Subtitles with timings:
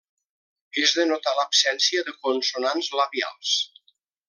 [0.83, 3.55] És de notar l'absència de consonants labials.